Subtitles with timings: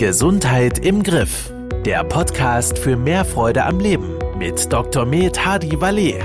[0.00, 1.52] Gesundheit im Griff.
[1.84, 5.04] Der Podcast für mehr Freude am Leben mit Dr.
[5.04, 6.24] Med Hadi Valet.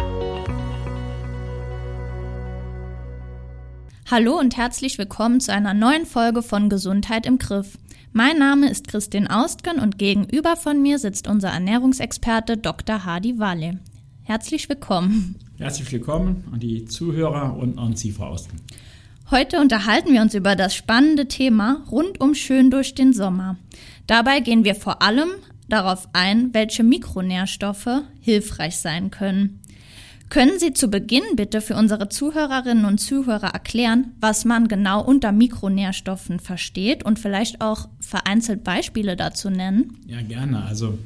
[4.09, 7.77] Hallo und herzlich willkommen zu einer neuen Folge von Gesundheit im Griff.
[8.13, 13.03] Mein Name ist Christine Austgen und gegenüber von mir sitzt unser Ernährungsexperte Dr.
[13.03, 13.81] Hadi Valle.
[14.23, 15.35] Herzlich willkommen.
[15.57, 18.61] Herzlich willkommen an die Zuhörer und an Sie, Frau Austgen.
[19.31, 23.57] Heute unterhalten wir uns über das spannende Thema rundum schön durch den Sommer.
[24.05, 25.29] Dabei gehen wir vor allem
[25.67, 29.61] darauf ein, welche Mikronährstoffe hilfreich sein können.
[30.29, 35.31] Können Sie zu Beginn bitte für unsere Zuhörerinnen und Zuhörer erklären, was man genau unter
[35.31, 39.97] Mikronährstoffen versteht und vielleicht auch vereinzelt Beispiele dazu nennen?
[40.05, 40.65] Ja, gerne.
[40.65, 40.99] Also,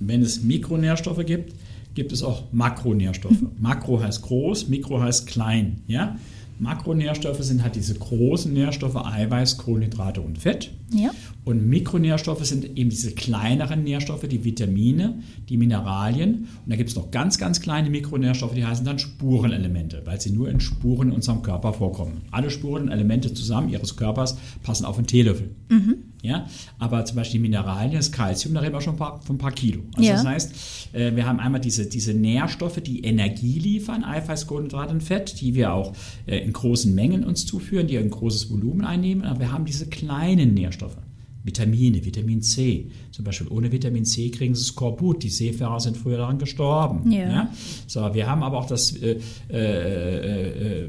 [0.00, 1.54] wenn es Mikronährstoffe gibt,
[1.94, 3.42] gibt es auch Makronährstoffe.
[3.60, 5.82] Makro heißt groß, Mikro heißt klein.
[5.86, 6.16] Ja?
[6.62, 10.70] Makronährstoffe sind halt diese großen Nährstoffe, Eiweiß, Kohlenhydrate und Fett.
[10.94, 11.10] Ja.
[11.44, 15.18] Und Mikronährstoffe sind eben diese kleineren Nährstoffe, die Vitamine,
[15.48, 16.46] die Mineralien.
[16.64, 20.30] Und da gibt es noch ganz, ganz kleine Mikronährstoffe, die heißen dann Spurenelemente, weil sie
[20.30, 22.22] nur in Spuren in unserem Körper vorkommen.
[22.30, 25.50] Alle Spurenelemente zusammen ihres Körpers passen auf einen Teelöffel.
[25.68, 25.96] Mhm.
[26.22, 26.46] Ja?
[26.78, 29.82] Aber zum Beispiel die Mineralien, das Kalzium, da reden wir schon von ein paar Kilo.
[29.96, 30.14] Also ja.
[30.14, 30.54] das heißt,
[30.94, 35.54] äh, wir haben einmal diese, diese Nährstoffe, die Energie liefern, Eiweiß, Kohlenhydrate und Fett, die
[35.54, 35.92] wir auch
[36.26, 39.24] äh, in großen Mengen uns zuführen, die ein großes Volumen einnehmen.
[39.24, 40.96] Aber wir haben diese kleinen Nährstoffe.
[41.44, 42.90] Vitamine, Vitamin C.
[43.10, 45.22] Zum Beispiel ohne Vitamin C kriegen sie Skorbut.
[45.22, 47.10] Die Seefahrer sind früher daran gestorben.
[47.10, 47.28] Ja.
[47.28, 47.50] ja?
[47.86, 49.18] So, wir haben aber auch das äh,
[49.50, 50.88] äh, äh,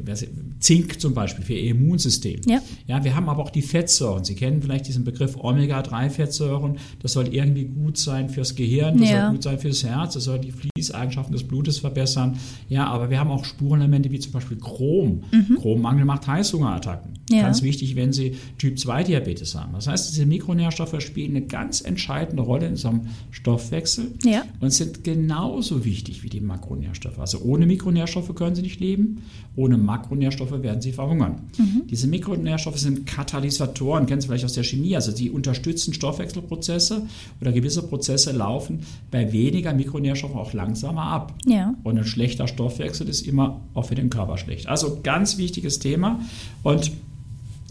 [0.63, 2.39] Zink zum Beispiel für ihr Immunsystem.
[2.47, 2.61] Ja.
[2.87, 4.23] ja, wir haben aber auch die Fettsäuren.
[4.23, 6.77] Sie kennen vielleicht diesen Begriff Omega-3-Fettsäuren.
[7.01, 9.23] Das soll irgendwie gut sein fürs Gehirn, das ja.
[9.23, 12.37] soll gut sein fürs Herz, das soll die Fließeigenschaften des Blutes verbessern.
[12.69, 15.23] Ja, aber wir haben auch Spurenelemente wie zum Beispiel Chrom.
[15.33, 15.57] Mhm.
[15.59, 17.11] Chrommangel macht Heißhungerattacken.
[17.29, 17.41] Ja.
[17.41, 19.73] Ganz wichtig, wenn Sie Typ-2-Diabetes haben.
[19.73, 24.43] Das heißt, diese Mikronährstoffe spielen eine ganz entscheidende Rolle in unserem Stoffwechsel ja.
[24.61, 27.19] und sind genauso wichtig wie die Makronährstoffe.
[27.19, 29.23] Also ohne Mikronährstoffe können Sie nicht leben,
[29.55, 31.49] ohne Makronährstoffe werden Sie verhungern.
[31.57, 31.83] Mhm.
[31.89, 37.03] Diese Mikronährstoffe sind Katalysatoren, kennen Sie vielleicht aus der Chemie, also sie unterstützen Stoffwechselprozesse
[37.41, 41.33] oder gewisse Prozesse laufen bei weniger Mikronährstoffen auch langsamer ab.
[41.45, 41.73] Ja.
[41.83, 44.67] Und ein schlechter Stoffwechsel ist immer auch für den Körper schlecht.
[44.67, 46.19] Also ganz wichtiges Thema
[46.61, 46.91] und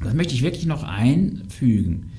[0.02, 2.10] das möchte ich wirklich noch einfügen.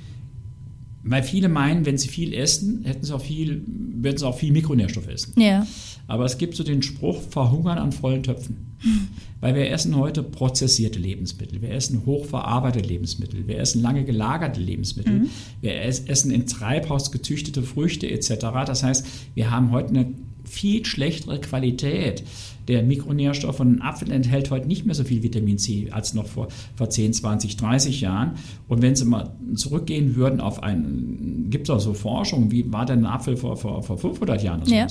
[1.06, 4.54] Weil viele meinen, wenn sie viel essen, hätten sie auch viel, würden sie auch viel
[4.54, 5.34] Mikronährstoff essen.
[5.40, 5.68] Ja.
[6.08, 8.78] Aber es gibt so den Spruch, verhungern an vollen Töpfen.
[9.42, 15.20] Weil wir essen heute prozessierte Lebensmittel, wir essen hochverarbeitete Lebensmittel, wir essen lange gelagerte Lebensmittel,
[15.20, 15.30] mhm.
[15.60, 18.36] wir essen in Treibhaus gezüchtete Früchte etc.
[18.66, 22.24] Das heißt, wir haben heute eine viel schlechtere Qualität
[22.68, 23.60] der Mikronährstoffe.
[23.60, 26.90] Und ein Apfel enthält heute nicht mehr so viel Vitamin C als noch vor, vor
[26.90, 28.32] 10, 20, 30 Jahren.
[28.68, 32.86] Und wenn Sie mal zurückgehen würden auf ein, gibt es auch so Forschung, wie war
[32.86, 34.72] denn ein Apfel vor, vor, vor 500 Jahren oder?
[34.72, 34.88] Ja.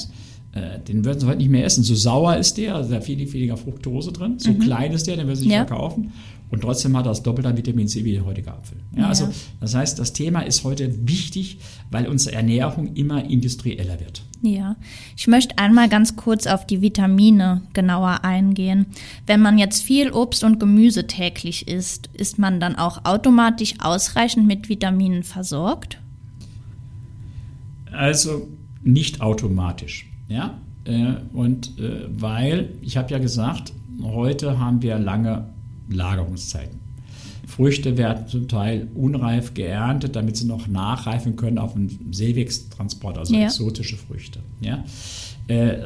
[0.55, 1.83] Äh, den würden sie heute nicht mehr essen.
[1.83, 4.39] So sauer ist der, also da ist viel weniger Fructose drin.
[4.39, 4.59] So mhm.
[4.59, 5.65] klein ist der, den würden sie nicht ja.
[5.65, 6.13] verkaufen.
[6.53, 8.77] Und trotzdem hat er das doppelt an Vitamin C wie der heutige Apfel.
[8.95, 9.27] Ja, also
[9.59, 11.59] das heißt, das Thema ist heute wichtig,
[11.91, 14.23] weil unsere Ernährung immer industrieller wird.
[14.43, 14.77] Ja,
[15.17, 18.85] ich möchte einmal ganz kurz auf die Vitamine genauer eingehen.
[19.27, 24.47] Wenn man jetzt viel Obst und Gemüse täglich isst, ist man dann auch automatisch ausreichend
[24.47, 26.01] mit Vitaminen versorgt?
[27.93, 28.49] Also
[28.83, 30.07] nicht automatisch.
[30.29, 35.47] Ja, äh, und äh, weil, ich habe ja gesagt, heute haben wir lange
[35.93, 36.81] Lagerungszeiten.
[37.47, 43.35] Früchte werden zum Teil unreif geerntet, damit sie noch nachreifen können auf einem Seewegstransport, also
[43.35, 43.45] ja.
[43.45, 44.41] exotische Früchte.
[44.61, 44.85] Ja?
[45.49, 45.77] Äh,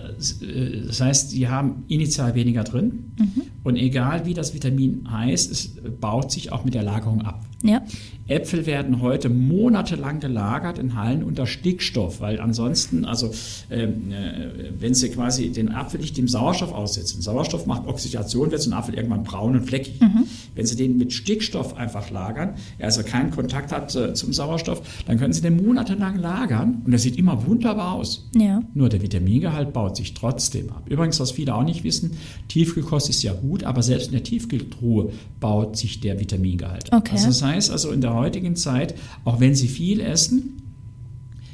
[0.86, 3.42] das heißt, sie haben initial weniger drin mhm.
[3.64, 7.44] und egal wie das Vitamin heißt, es baut sich auch mit der Lagerung ab.
[7.62, 7.82] Ja.
[8.28, 13.30] Äpfel werden heute monatelang gelagert in Hallen unter Stickstoff, weil ansonsten, also
[13.70, 18.60] ähm, äh, wenn Sie quasi den Apfel nicht dem Sauerstoff aussetzen, Sauerstoff macht Oxidation, wird
[18.62, 20.00] so ein Apfel irgendwann braun und fleckig.
[20.00, 20.24] Mhm.
[20.56, 24.82] Wenn Sie den mit Stickstoff einfach lagern, er also keinen Kontakt hat äh, zum Sauerstoff,
[25.06, 28.28] dann können Sie den monatelang lagern und er sieht immer wunderbar aus.
[28.36, 28.60] Ja.
[28.74, 30.82] Nur der Vitamingehalt baut sich trotzdem ab.
[30.88, 32.16] Übrigens, was viele auch nicht wissen,
[32.48, 36.92] Tiefkühlkost ist ja gut, aber selbst in der Tiefkühltruhe baut sich der Vitamingehalt.
[36.92, 37.12] Okay.
[37.12, 38.94] Also das heißt also in der heutigen Zeit,
[39.24, 40.62] auch wenn sie viel essen,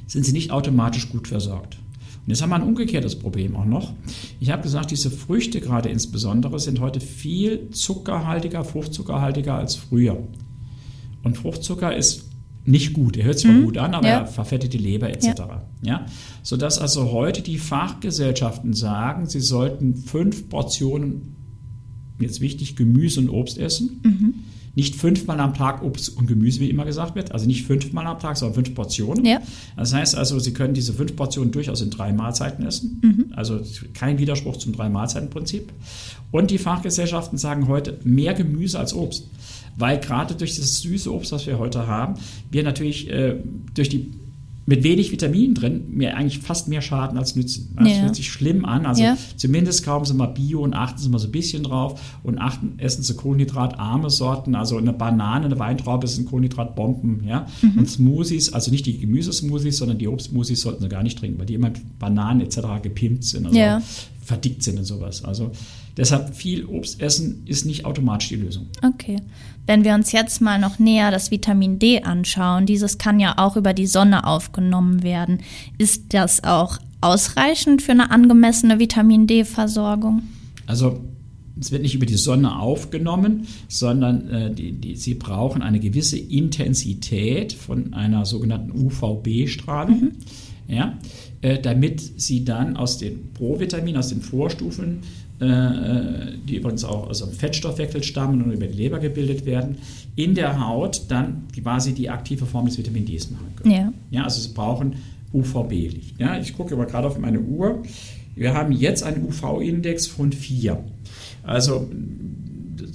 [0.07, 1.79] sind sie nicht automatisch gut versorgt.
[2.25, 3.95] Und jetzt haben wir ein umgekehrtes Problem auch noch.
[4.39, 10.23] Ich habe gesagt, diese Früchte gerade insbesondere sind heute viel zuckerhaltiger, fruchtzuckerhaltiger als früher.
[11.25, 12.29] Und Fruchtzucker ist
[12.65, 13.17] nicht gut.
[13.17, 13.65] Er hört zwar mhm.
[13.65, 14.19] gut an, aber ja.
[14.21, 15.25] er verfettet die Leber etc.
[15.27, 15.63] Ja.
[15.83, 16.07] ja.
[16.43, 21.35] Sodass also heute die Fachgesellschaften sagen, sie sollten fünf Portionen,
[22.21, 24.01] jetzt wichtig, Gemüse und Obst essen.
[24.05, 24.35] Mhm
[24.75, 27.33] nicht fünfmal am Tag Obst und Gemüse, wie immer gesagt wird.
[27.33, 29.25] Also nicht fünfmal am Tag, sondern fünf Portionen.
[29.25, 29.41] Ja.
[29.77, 33.01] Das heißt also, Sie können diese fünf Portionen durchaus in drei Mahlzeiten essen.
[33.03, 33.33] Mhm.
[33.37, 33.61] Also
[33.93, 35.73] kein Widerspruch zum Drei-Mahlzeiten-Prinzip.
[36.31, 39.29] Und die Fachgesellschaften sagen heute mehr Gemüse als Obst.
[39.77, 42.15] Weil gerade durch das süße Obst, was wir heute haben,
[42.51, 43.37] wir natürlich äh,
[43.75, 44.13] durch die
[44.65, 47.75] mit wenig Vitaminen drin mir eigentlich fast mehr Schaden als nützen.
[47.77, 47.95] Das Ja.
[48.03, 48.87] fühlt sich schlimm an.
[48.87, 49.17] Also Ja.
[49.37, 52.75] zumindest kaufen Sie mal Bio und achten Sie mal so ein bisschen drauf und achten,
[52.79, 54.55] essen Sie kohlenhydratarme Sorten.
[54.55, 57.25] Also eine Banane, eine Weintraube sind Kohlenhydratbomben.
[57.27, 57.47] Ja?
[57.61, 57.79] Mhm.
[57.79, 61.47] Und Smoothies, also nicht die Gemüsesmoothies, sondern die Obstsmoothies sollten Sie gar nicht trinken, weil
[61.47, 62.59] die immer mit Bananen etc.
[62.83, 63.83] gepimpt sind, also Ja.
[64.23, 65.25] Verdickt sind und sowas.
[65.25, 65.51] Also
[65.97, 68.67] deshalb viel Obst essen ist nicht automatisch die Lösung.
[68.83, 69.17] Okay.
[69.67, 73.57] Wenn wir uns jetzt mal noch näher das Vitamin D anschauen, dieses kann ja auch
[73.57, 75.41] über die Sonne aufgenommen werden.
[75.79, 80.23] Ist das auch ausreichend für eine angemessene Vitamin D-Versorgung?
[80.67, 81.01] Also
[81.61, 86.19] es wird nicht über die Sonne aufgenommen, sondern äh, die, die, sie brauchen eine gewisse
[86.19, 90.13] Intensität von einer sogenannten UVB-Strahlung,
[90.69, 91.32] ja, äh,
[91.63, 95.01] damit sie dann aus den Provitaminen, aus den Vorstufen,
[95.41, 99.77] äh, äh, die übrigens auch aus dem Fettstoffwechsel stammen und über die Leber gebildet werden,
[100.15, 103.75] in der Haut dann quasi die aktive Form des Vitamin Ds machen können.
[103.75, 103.93] Ja.
[104.11, 104.95] Ja, also sie brauchen
[105.33, 106.21] UVB-Licht.
[106.21, 107.83] Ja, ich gucke aber gerade auf meine Uhr.
[108.37, 110.79] Wir haben jetzt einen UV-Index von 4.
[111.43, 111.89] Also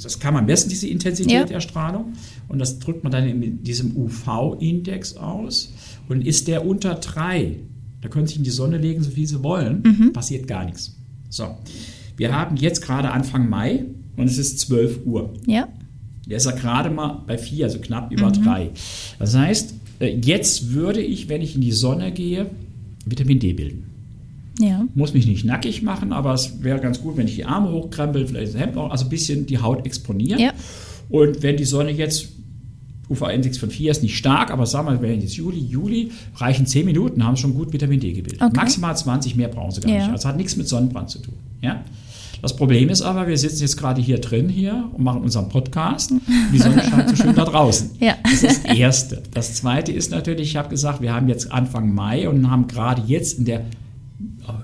[0.03, 1.43] das kann man messen, diese Intensität Ja.
[1.45, 2.13] der Strahlung.
[2.47, 5.73] Und das drückt man dann in diesem UV-Index aus.
[6.07, 7.57] Und ist der unter 3,
[8.07, 10.95] da können Sie sich in die Sonne legen, so viel Sie wollen, passiert gar nichts.
[11.29, 11.57] So,
[12.15, 13.83] wir haben jetzt gerade Anfang Mai
[14.15, 15.33] und es ist 12 Uhr.
[15.45, 15.67] Ja.
[16.25, 18.71] Der ist ja gerade mal bei 4, also knapp über 3.
[19.19, 22.49] Das heißt, äh, jetzt würde ich, wenn ich in die Sonne gehe,
[23.05, 23.83] Vitamin D bilden.
[24.59, 24.87] Ja.
[24.95, 28.25] Muss mich nicht nackig machen, aber es wäre ganz gut, wenn ich die Arme hochkrempel,
[28.25, 30.39] vielleicht das Hemd noch, also ein bisschen die Haut exponieren.
[30.39, 30.53] Ja.
[31.09, 32.29] Und wenn die Sonne jetzt,
[33.09, 36.85] UV-Index von 4 ist nicht stark, aber sagen wir wenn jetzt Juli, Juli, reichen 10
[36.85, 38.41] Minuten, haben sie schon gut Vitamin D gebildet.
[38.41, 38.53] Okay.
[38.55, 39.99] Maximal 20, mehr brauchen sie gar Ja.
[39.99, 40.11] nicht.
[40.11, 41.35] Also hat nichts mit Sonnenbrand zu tun.
[41.61, 41.83] Ja?
[42.41, 46.11] Das Problem ist aber, wir sitzen jetzt gerade hier drin hier und machen unseren Podcast.
[46.11, 46.21] Und
[46.53, 47.91] die Sonne scheint so schön da draußen.
[47.99, 48.15] Ja.
[48.23, 49.23] Das ist das Erste.
[49.33, 53.01] Das Zweite ist natürlich, ich habe gesagt, wir haben jetzt Anfang Mai und haben gerade
[53.07, 53.65] jetzt in der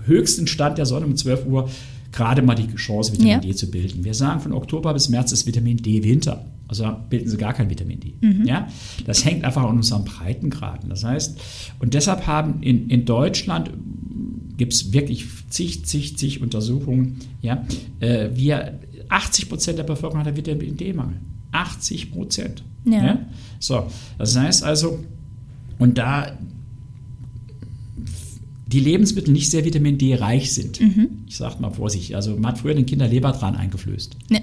[0.06, 1.70] höchsten Stand der Sonne um 12 Uhr
[2.12, 3.40] gerade mal die Chance, Vitamin Ja.
[3.40, 4.04] D zu bilden.
[4.04, 6.46] Wir sagen, von Oktober bis März ist Vitamin D Winter.
[6.82, 8.16] Also bilden sie gar kein Vitamin D.
[8.46, 8.68] Ja?
[9.06, 10.90] Das hängt einfach an unserem Breitengraden.
[10.90, 11.40] Das heißt,
[11.80, 13.72] und deshalb haben in, in Deutschland
[14.58, 17.66] gibt es wirklich zig, zig, zig Untersuchungen, ja,
[18.00, 18.80] äh, wir
[19.10, 21.18] 80 Prozent der Bevölkerung hat einen Vitamin D-Mangel.
[21.52, 22.64] 80 Prozent.
[22.86, 23.20] Ja.
[23.60, 23.88] So,
[24.18, 25.00] das heißt also,
[25.78, 26.38] und da
[28.74, 30.80] die Lebensmittel nicht sehr Vitamin D reich sind.
[31.28, 34.18] Ich sage mal vorsichtig, also man hat früher den Kindern Lebertran eingeflößt.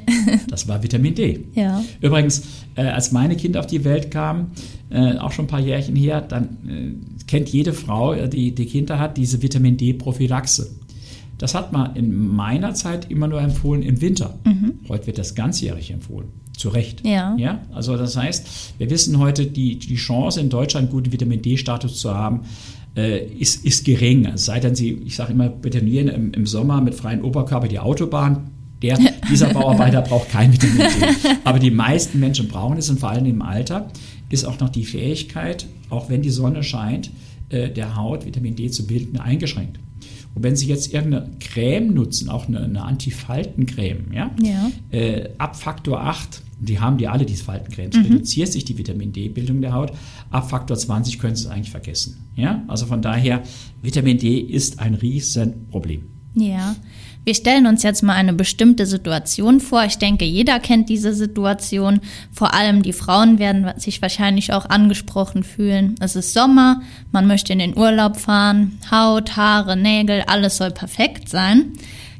[0.48, 1.46] Das war Vitamin D.
[1.54, 1.82] Ja.
[2.00, 2.42] Übrigens,
[2.74, 4.52] äh, als meine Kinder auf die Welt kamen,
[4.90, 8.66] äh, auch schon ein paar Jährchen her, dann äh, kennt jede Frau, äh, die, die
[8.66, 10.70] Kinder hat, diese Vitamin D-Prophylaxe.
[11.38, 14.38] Das hat man in meiner Zeit immer nur empfohlen im Winter.
[14.88, 16.28] Heute wird das ganzjährig empfohlen.
[16.56, 17.06] Zu Recht.
[17.06, 17.34] Ja.
[17.38, 17.62] ja.
[17.72, 21.98] Also das heißt, wir wissen heute, die, die Chance in Deutschland einen guten Vitamin D-Status
[21.98, 22.42] zu haben,
[22.96, 24.26] äh, ist, ist gering.
[24.26, 27.78] Es sei denn, Sie, ich sage immer, betonieren im, im Sommer mit freiem Oberkörper die
[27.78, 28.50] Autobahn.
[28.82, 28.98] Der,
[29.30, 31.06] dieser Bauarbeiter braucht kein Vitamin D.
[31.44, 33.88] Aber die meisten Menschen brauchen es und vor allem im Alter
[34.30, 37.10] ist auch noch die Fähigkeit, auch wenn die Sonne scheint,
[37.50, 39.78] äh, der Haut Vitamin D zu bilden, eingeschränkt.
[40.34, 44.70] Und wenn Sie jetzt irgendeine Creme nutzen, auch eine, eine Antifaltencreme, ja, Ja.
[44.90, 48.02] äh, ab Faktor 8, die haben die alle, diese Faltencremes, Mhm.
[48.04, 49.92] reduziert sich die Vitamin D-Bildung der Haut.
[50.30, 52.18] Ab Faktor 20 können Sie es eigentlich vergessen.
[52.36, 52.62] Ja?
[52.68, 53.42] Also von daher,
[53.82, 56.02] Vitamin D ist ein Riesenproblem.
[56.34, 56.76] Ja.
[57.24, 59.84] Wir stellen uns jetzt mal eine bestimmte Situation vor.
[59.84, 62.00] Ich denke, jeder kennt diese Situation.
[62.32, 65.96] Vor allem die Frauen werden sich wahrscheinlich auch angesprochen fühlen.
[66.00, 66.80] Es ist Sommer,
[67.12, 71.74] man möchte in den Urlaub fahren, Haut, Haare, Nägel, alles soll perfekt sein.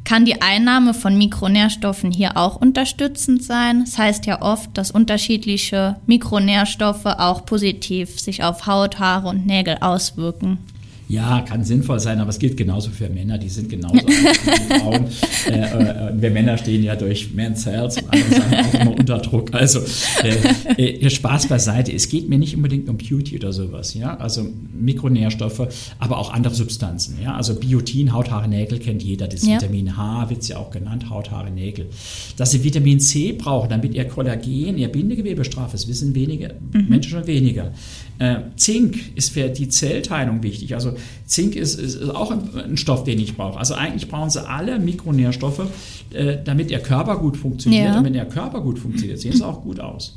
[0.04, 3.84] Kann die Einnahme von Mikronährstoffen hier auch unterstützend sein?
[3.84, 9.78] Das heißt ja oft, dass unterschiedliche Mikronährstoffe auch positiv sich auf Haut, Haare und Nägel
[9.80, 10.58] auswirken.
[11.10, 15.06] Ja, kann sinnvoll sein, aber es gilt genauso für Männer, die sind genauso wie Frauen.
[15.48, 19.18] Äh, äh, wir Männer stehen ja durch Men's Health und andere Sachen auch immer unter
[19.18, 19.52] Druck.
[19.52, 19.80] Also
[20.22, 21.92] äh, äh, Spaß beiseite.
[21.92, 24.16] Es geht mir nicht unbedingt um Beauty oder sowas, ja.
[24.18, 25.66] Also Mikronährstoffe,
[25.98, 27.34] aber auch andere Substanzen, ja.
[27.34, 29.26] Also Biotin, Haut, Haare, Nägel kennt jeder.
[29.26, 29.56] Das Ja.
[29.56, 31.86] Vitamin H wird ja auch genannt, Haut, Haare, Nägel.
[32.36, 37.10] Dass sie Vitamin C brauchen, damit ihr Kollagen, ihr Bindegewebe straff ist, wissen wenige Menschen
[37.10, 37.72] schon weniger.
[38.20, 40.74] Äh, Zink ist für die Zellteilung wichtig.
[40.74, 40.92] Also
[41.26, 43.58] Zink ist, ist, ist auch ein, Stoff, den ich brauche.
[43.58, 45.66] Also eigentlich brauchen sie alle Mikronährstoffe,
[46.12, 47.86] äh, damit ihr Körper gut funktioniert.
[47.86, 47.98] Ja.
[47.98, 50.16] Und wenn der Körper gut funktioniert, sehen sie auch gut aus.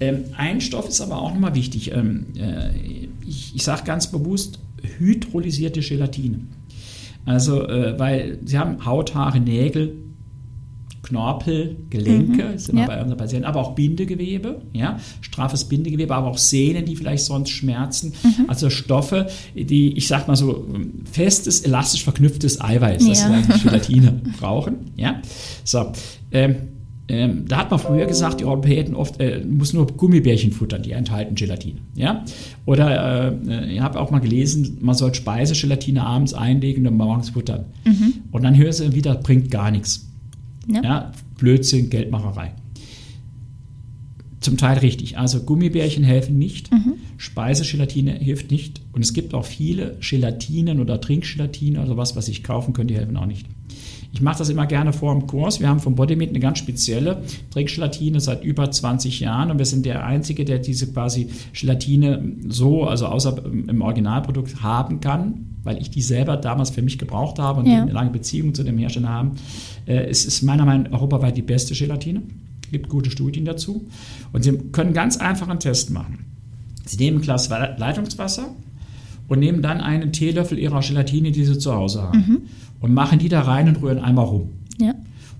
[0.00, 1.92] Ähm, ein Stoff ist aber auch nochmal wichtig.
[1.92, 2.70] Ähm, äh,
[3.26, 4.58] ich ich sage ganz bewusst
[4.98, 6.40] hydrolysierte Gelatine.
[7.24, 9.94] Also, äh, weil sie haben Haut, Haare, Nägel,
[11.12, 12.86] Knorpel, Gelenke, mhm, sind ja.
[12.86, 17.50] bei unseren Patienten, aber auch Bindegewebe, ja, straffes Bindegewebe, aber auch Sehnen, die vielleicht sonst
[17.50, 18.14] schmerzen.
[18.22, 18.48] Mhm.
[18.48, 20.66] Also Stoffe, die, ich sag mal so,
[21.10, 23.08] festes, elastisch verknüpftes Eiweiß, ja.
[23.10, 25.20] das wir eigentlich Gelatine brauchen, ja.
[25.64, 25.92] So,
[26.30, 26.56] ähm,
[27.08, 30.92] ähm, da hat man früher gesagt, die Orthopäden oft äh, muss nur Gummibärchen futtern, die
[30.92, 31.80] enthalten Gelatine.
[31.94, 32.24] Ja?
[32.64, 37.66] Oder äh, ich habe auch mal gelesen, man soll Speisegelatine abends einlegen und morgens futtern.
[37.84, 38.14] Mhm.
[38.30, 40.11] Und dann hörst du wieder, bringt gar nichts.
[40.68, 40.82] Ja.
[40.82, 41.12] ja.
[41.36, 42.54] Blödsinn, Geldmacherei.
[44.40, 45.18] Zum Teil richtig.
[45.18, 46.94] Also Gummibärchen helfen nicht, mhm.
[47.16, 48.80] Speisegelatine hilft nicht.
[48.92, 52.98] Und es gibt auch viele Gelatinen oder Trinkgelatine oder was, was ich kaufen könnte, die
[52.98, 53.46] helfen auch nicht.
[54.12, 55.60] Ich mache das immer gerne vor dem Kurs.
[55.60, 59.86] Wir haben vom Bodymeat eine ganz spezielle Trinkgelatine seit über 20 Jahren und wir sind
[59.86, 61.28] der Einzige, der diese quasi
[61.58, 66.98] Gelatine so, also außer im Originalprodukt haben kann, weil ich die selber damals für mich
[66.98, 67.82] gebraucht habe und ja.
[67.82, 69.32] eine lange Beziehung zu dem Hersteller haben.
[69.86, 72.22] Äh, es ist meiner Meinung nach europaweit die beste Gelatine.
[72.64, 73.86] Es gibt gute Studien dazu.
[74.32, 76.26] Und Sie können ganz einfach einen Test machen.
[76.84, 78.48] Sie nehmen ein Glas Leitungswasser
[79.28, 82.18] und nehmen dann einen Teelöffel Ihrer Gelatine, die Sie zu Hause haben.
[82.18, 82.42] Mhm
[82.82, 84.50] und machen die da rein und rühren einmal rum.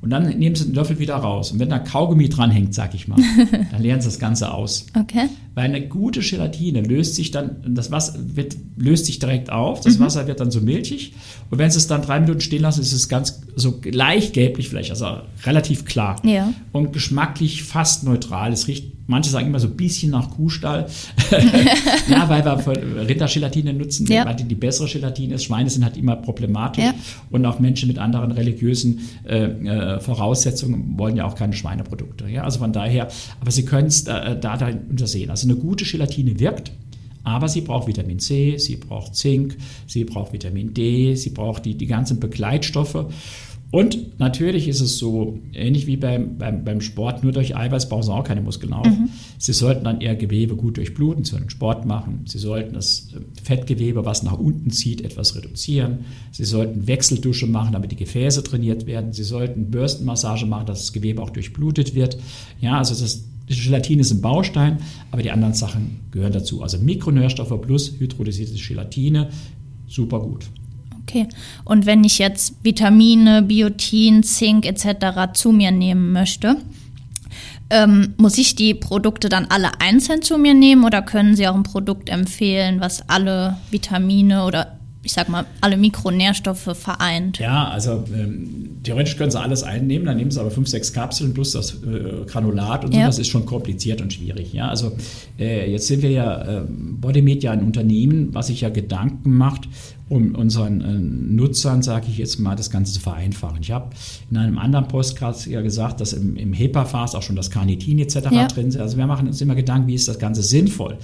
[0.02, 1.52] Und dann nehmen sie den Löffel wieder raus.
[1.52, 3.21] Und wenn da Kaugummi dranhängt, sag ich mal,
[3.71, 4.87] dann leeren sie das Ganze aus.
[4.99, 5.28] Okay.
[5.54, 9.99] Weil eine gute Gelatine löst sich dann, das Wasser wird, löst sich direkt auf, das
[9.99, 10.04] mhm.
[10.04, 11.14] Wasser wird dann so milchig.
[11.50, 14.68] Und wenn sie es dann drei Minuten stehen lassen, ist es ganz so leicht gelblich
[14.68, 15.06] vielleicht, also
[15.44, 16.16] relativ klar.
[16.25, 16.52] Ja.
[16.73, 18.52] Und geschmacklich fast neutral.
[18.52, 20.87] Es riecht Manche sagen immer so ein bisschen nach Kuhstall.
[22.09, 24.25] ja, weil wir Rindergelatine nutzen, ja.
[24.25, 25.44] weil die die bessere Gelatine ist.
[25.44, 26.85] Schweine sind halt immer problematisch.
[26.85, 26.94] Ja.
[27.30, 32.28] Und auch Menschen mit anderen religiösen äh, äh, Voraussetzungen wollen ja auch keine Schweineprodukte.
[32.28, 32.44] Ja?
[32.44, 33.09] Also von daher,
[33.40, 35.30] aber Sie können es da, da, da untersehen.
[35.30, 36.73] Also eine gute Gelatine wirkt.
[37.25, 39.56] Aber sie braucht Vitamin C, sie braucht Zink,
[39.87, 43.06] sie braucht Vitamin D, sie braucht die, die ganzen Begleitstoffe.
[43.73, 48.02] Und natürlich ist es so, ähnlich wie beim, beim, beim Sport, nur durch Eiweiß bauen
[48.02, 48.87] sie auch keine Muskeln auf.
[48.87, 49.09] Mhm.
[49.38, 52.21] Sie sollten dann eher Gewebe gut durchbluten, sie sollten Sport machen.
[52.26, 56.00] Sie sollten das äh, Fettgewebe, was nach unten zieht, etwas reduzieren.
[56.33, 59.14] Sie sollten Wechseldusche machen, damit die Gefäße trainiert werden.
[59.14, 62.19] Sie sollten Bürstenmassage machen, dass das Gewebe auch durchblutet wird.
[62.61, 64.79] Ja, also das die Gelatine ist ein Baustein,
[65.11, 66.62] aber die anderen Sachen gehören dazu.
[66.62, 69.31] Also Mikronährstoffe plus hydrolysierte Gelatine,
[69.88, 70.47] super gut.
[71.02, 71.28] Okay.
[71.64, 75.32] Und wenn ich jetzt Vitamine, Biotin, Zink etc.
[75.35, 76.56] zu mir nehmen möchte,
[77.71, 81.54] ähm, muss ich die Produkte dann alle einzeln zu mir nehmen oder können Sie auch
[81.54, 87.38] ein Produkt empfehlen, was alle Vitamine oder ich sag mal, alle Mikronährstoffe vereint.
[87.40, 91.35] Ja, also ähm, theoretisch können sie alles einnehmen, dann nehmen sie aber fünf, sechs Kapseln
[91.35, 93.06] plus das äh, Granulat und so, ja.
[93.06, 94.52] das ist schon kompliziert und schwierig.
[94.52, 94.92] Ja, also
[95.40, 99.68] äh, jetzt sind wir ja äh, Bodymedia ein Unternehmen, was sich ja Gedanken macht,
[100.12, 103.59] um unseren äh, Nutzern, sage ich jetzt mal, das Ganze zu vereinfachen.
[103.62, 103.90] Ich habe
[104.31, 108.16] in einem anderen Postcard ja gesagt, dass im, im HEPA-Fast auch schon das Carnitin etc.
[108.31, 108.47] Ja.
[108.47, 108.76] drin ist.
[108.76, 110.99] Also wir machen uns immer Gedanken, wie ist das Ganze sinnvoll.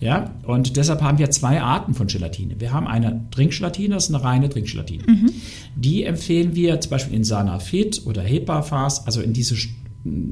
[0.00, 2.56] Ja, und deshalb haben wir zwei Arten von Gelatine.
[2.58, 5.04] Wir haben eine Trinkgelatine, das ist eine reine Trinkgelatine.
[5.06, 5.30] Mhm.
[5.76, 9.56] Die empfehlen wir zum Beispiel in Sanafit oder HEPA-Fast, also in diese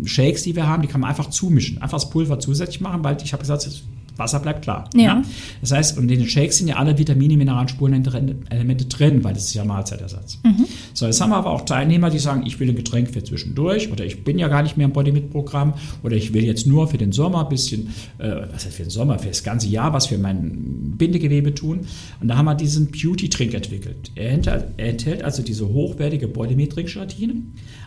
[0.05, 3.17] Shakes, die wir haben, die kann man einfach zumischen, einfach das Pulver zusätzlich machen, weil
[3.23, 3.69] ich habe gesagt,
[4.17, 4.89] Wasser bleibt klar.
[4.95, 5.03] Ja.
[5.03, 5.23] ja.
[5.61, 9.45] Das heißt, und in den Shakes sind ja alle Vitamine, Mineralien, Spurenelemente drin, weil das
[9.45, 10.39] ist ja Mahlzeitersatz.
[10.43, 10.67] Mhm.
[10.97, 13.93] So, jetzt haben wir aber auch Teilnehmer, die sagen, ich will ein Getränk für zwischendurch
[13.93, 16.97] oder ich bin ja gar nicht mehr im Bodymit-Programm oder ich will jetzt nur für
[16.97, 20.07] den Sommer ein bisschen, äh, was heißt für den Sommer, für das ganze Jahr was
[20.07, 21.81] für mein Bindegewebe tun.
[22.19, 24.11] Und da haben wir diesen Beauty-Trink entwickelt.
[24.15, 24.31] Er
[24.79, 27.43] enthält, also diese hochwertige Bodymit-Trinkgelatine,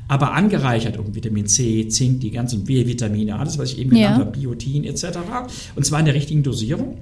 [0.07, 4.25] aber angereichert um Vitamin C, Zink, die ganzen B-Vitamine, alles, was ich eben genannt ja.
[4.25, 5.17] habe, Biotin etc.
[5.75, 6.99] Und zwar in der richtigen Dosierung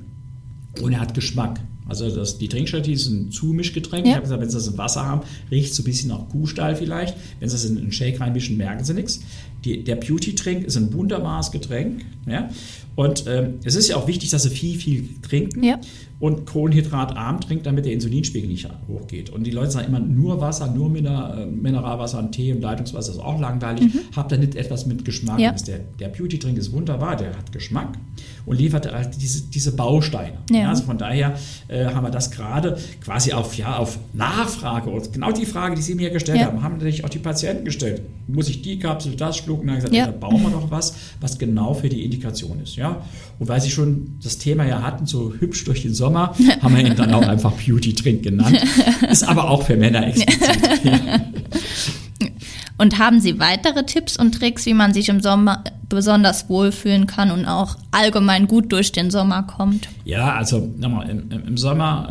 [0.81, 1.59] und er hat Geschmack.
[1.87, 4.05] Also das, die Trinkgelatine ist ein Zumischgetränk.
[4.05, 4.11] Ja.
[4.11, 6.27] Ich habe gesagt, wenn Sie das im Wasser haben, riecht es so ein bisschen nach
[6.29, 7.15] Kuhstall vielleicht.
[7.39, 9.21] Wenn Sie es in einen Shake reinmischen, merken Sie nichts.
[9.65, 12.05] Die, der Beauty-Trink ist ein wunderbares Getränk.
[12.25, 12.49] Ja?
[12.95, 15.79] Und ähm, es ist ja auch wichtig, dass Sie viel, viel trinken ja.
[16.19, 19.29] und kohlenhydratarm trinken, damit der Insulinspiegel nicht hochgeht.
[19.29, 23.19] Und die Leute sagen immer nur Wasser, nur äh, Mineralwasser und Tee und Leitungswasser ist
[23.19, 23.93] auch langweilig.
[23.93, 23.99] Mhm.
[24.15, 25.39] Habt da nicht etwas mit Geschmack.
[25.39, 25.51] Ja.
[25.51, 27.97] Der, der Beauty-Trink ist wunderbar, der hat Geschmack
[28.47, 30.37] und liefert halt diese, diese Bausteine.
[30.49, 30.69] Ja.
[30.69, 31.35] also von daher
[31.67, 35.81] äh, haben wir das gerade quasi auf, ja, auf Nachfrage und genau die Frage, die
[35.81, 36.45] Sie mir gestellt Ja.
[36.47, 38.01] haben, haben natürlich auch die Patienten gestellt.
[38.27, 39.67] Muss ich die Kapsel, das schlucken?
[39.67, 40.05] Dann haben gesagt, Ja.
[40.05, 40.11] ja.
[40.11, 42.77] dann bauen wir doch was, was genau für die Indikation ist.
[42.77, 43.01] Ja?
[43.37, 46.85] Und weil Sie schon das Thema ja hatten, so hübsch durch den Sommer, haben wir
[46.87, 48.57] ihn dann auch einfach Beauty Drink genannt.
[49.09, 50.41] Ist aber auch für Männer explizit.
[52.79, 52.83] Ja.
[52.83, 57.31] Und haben Sie weitere Tipps und Tricks, wie man sich im Sommer besonders wohlfühlen kann
[57.31, 59.87] und auch allgemein gut durch den Sommer kommt?
[60.05, 62.09] Ja, also nochmal, im, im, Sommer,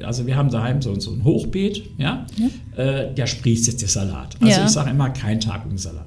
[0.00, 2.26] äh, also wir haben daheim so, so ein Hochbeet, ja,
[2.76, 4.34] Äh, der sprießt jetzt der Salat.
[4.40, 4.58] Also Ja.
[4.60, 4.66] Mhm.
[4.66, 6.06] ich sage immer, kein Tag ohne Salat.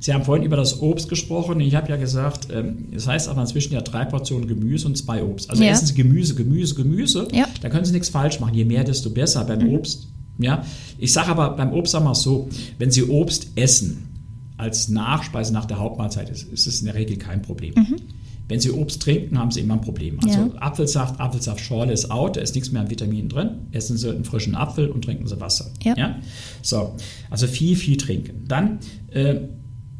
[0.00, 1.60] Sie haben vorhin über das Obst gesprochen.
[1.60, 5.22] Ich habe ja gesagt, ähm, es heißt aber inzwischen ja drei Portionen Gemüse und zwei
[5.22, 5.50] Obst.
[5.50, 5.72] Also Ja.
[5.72, 7.28] essen Sie Gemüse, Gemüse, Gemüse.
[7.32, 7.42] Ja.
[7.42, 7.50] Mhm.
[7.60, 8.54] Da können Sie nichts falsch machen.
[8.54, 9.44] Je mehr, desto besser.
[9.44, 10.08] Beim Obst,
[10.42, 10.64] ja.
[10.98, 14.08] Ich sage aber beim Obst es so, wenn Sie Obst essen
[14.56, 17.74] als Nachspeise nach der Hauptmahlzeit, ist, ist es in der Regel kein Problem.
[18.48, 20.18] Wenn Sie Obst trinken, haben Sie immer ein Problem.
[20.22, 20.50] Also Ja.
[20.60, 23.50] Apfelsaft, Apfelsaftschorle ist out, da ist nichts mehr an Vitaminen drin.
[23.70, 25.70] Essen Sie einen frischen Apfel und trinken Sie Wasser.
[25.84, 26.16] Ja.
[26.60, 26.96] So,
[27.30, 28.44] also viel, viel trinken.
[28.48, 28.80] Dann,
[29.12, 29.36] äh,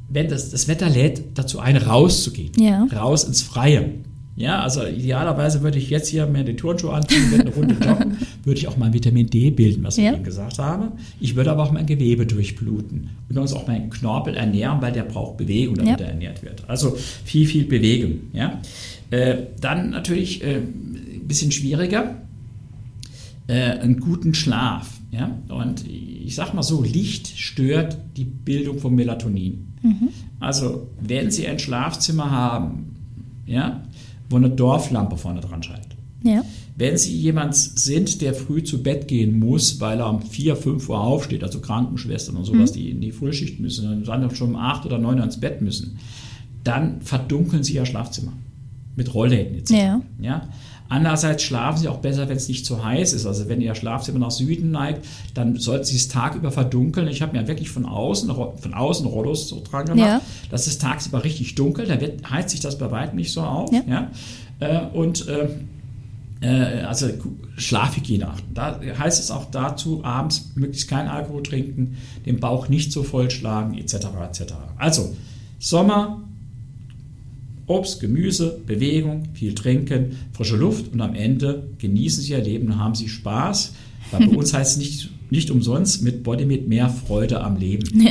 [0.09, 2.52] wenn das, das Wetter lädt, dazu ein, rauszugehen.
[2.59, 2.85] Ja.
[2.92, 3.94] Raus ins Freie.
[4.35, 8.16] Ja, also idealerweise würde ich jetzt hier mir die Turnschuhe anziehen, würde eine Runde joggen,
[8.44, 10.11] würde ich auch mal Vitamin D bilden, was Ja.
[10.11, 10.92] ich Ihnen gesagt habe.
[11.20, 15.02] Ich würde aber auch mein Gewebe durchbluten und uns auch meinen Knorpel ernähren, weil der
[15.04, 16.06] braucht Bewegung, damit Ja.
[16.06, 16.68] er ernährt wird.
[16.68, 18.20] Also viel, viel Bewegung.
[18.32, 18.61] Ja.
[19.11, 22.16] Äh, dann natürlich äh, ein bisschen schwieriger,
[23.47, 24.99] äh, einen guten Schlaf.
[25.11, 25.37] Ja?
[25.49, 29.66] Und ich sag mal so, Licht stört die Bildung von Melatonin.
[30.40, 32.94] Also, wenn Sie ein Schlafzimmer haben,
[33.47, 33.82] ja,
[34.28, 35.88] wo eine Dorflampe vorne dran scheint,
[36.23, 36.44] Ja.
[36.80, 40.88] Wenn Sie jemand sind, der früh zu Bett gehen muss, weil er um 4, 5
[40.88, 44.56] Uhr aufsteht, also Krankenschwestern und sowas, die in die Frühschicht müssen und dann schon um
[44.56, 45.99] 8 oder 9 Uhr ins Bett müssen,
[46.64, 48.32] dann verdunkeln Sie Ihr Schlafzimmer
[48.96, 49.70] mit Rollläden etc.
[49.72, 50.00] Ja.
[50.22, 50.49] Ja?
[50.88, 53.26] Andererseits schlafen Sie auch besser, wenn es nicht zu heiß ist.
[53.26, 57.08] Also wenn Ihr Schlafzimmer nach Süden neigt, dann sollten Sie es tagüber verdunkeln.
[57.08, 60.08] Ich habe mir wirklich von außen, von außen Rollos so dran gemacht.
[60.08, 60.20] Ja.
[60.50, 63.70] Das ist tagsüber richtig dunkel, da wird, heizt sich das bei weitem nicht so auf.
[63.70, 63.82] Ja.
[63.87, 64.10] Ja?
[64.60, 65.50] Äh, und äh,
[66.47, 67.09] also
[67.56, 68.54] Schlafhygiene achten.
[68.54, 73.76] Da heißt es auch dazu, abends möglichst keinen Alkohol trinken, den Bauch nicht so vollschlagen,
[73.76, 73.94] etc.
[74.28, 74.54] etc.
[74.78, 75.14] Also
[75.59, 76.23] Sommer,
[77.66, 82.94] Obst, Gemüse, Bewegung, viel trinken, frische Luft und am Ende genießen Sie Ihr Leben, haben
[82.94, 83.75] Sie Spaß.
[84.11, 87.87] Weil bei uns heißt es nicht, nicht umsonst mit Body mit mehr Freude am Leben.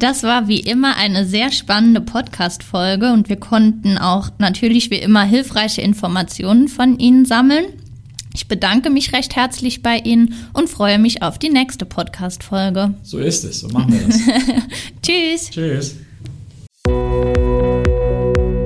[0.00, 5.24] Das war wie immer eine sehr spannende Podcast-Folge und wir konnten auch natürlich wie immer
[5.24, 7.66] hilfreiche Informationen von Ihnen sammeln.
[8.32, 12.94] Ich bedanke mich recht herzlich bei Ihnen und freue mich auf die nächste Podcast-Folge.
[13.02, 14.16] So ist es, so machen wir das.
[15.02, 15.50] Tschüss!
[15.50, 15.96] Tschüss.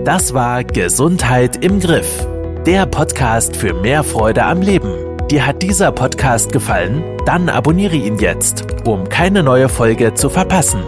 [0.04, 2.28] Das war Gesundheit im Griff.
[2.64, 4.92] Der Podcast für mehr Freude am Leben.
[5.28, 7.02] Dir hat dieser Podcast gefallen?
[7.26, 10.80] Dann abonniere ihn jetzt, um keine neue Folge zu verpassen.